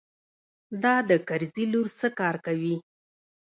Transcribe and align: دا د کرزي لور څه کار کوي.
دا 0.83 0.95
د 1.09 1.11
کرزي 1.27 1.65
لور 1.71 1.87
څه 1.99 2.07
کار 2.19 2.35
کوي. 2.45 2.75